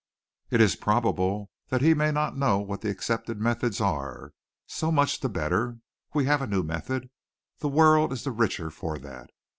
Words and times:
It 0.49 0.61
is 0.61 0.75
probable 0.75 1.51
that 1.69 1.83
he 1.83 1.93
may 1.93 2.11
not 2.11 2.35
know 2.35 2.57
what 2.57 2.81
the 2.81 2.89
accepted 2.89 3.39
methods 3.39 3.79
are. 3.79 4.33
So 4.65 4.91
much 4.91 5.19
the 5.19 5.29
better. 5.29 5.77
We 6.15 6.25
have 6.25 6.41
a 6.41 6.47
new 6.47 6.63
method. 6.63 7.11
The 7.59 7.69
world 7.69 8.11
is 8.11 8.23
the 8.23 8.31
richer 8.31 8.71
for 8.71 8.97
that. 8.97 9.29